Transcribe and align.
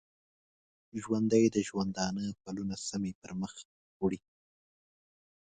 ژوندي 1.03 1.45
د 1.55 1.57
ژوندانه 1.67 2.23
پلونه 2.43 2.75
سمی 2.89 3.11
پرمخ 3.21 3.53
وړي 4.01 4.19